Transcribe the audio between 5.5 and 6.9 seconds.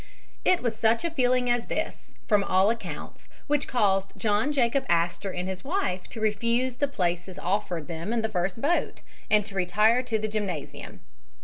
wife to refuse the